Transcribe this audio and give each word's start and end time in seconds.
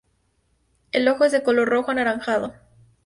El 0.93 1.07
ojo 1.07 1.25
es 1.25 1.31
de 1.31 1.43
color 1.43 1.69
rojo 1.69 1.91
anaranjado. 1.91 2.55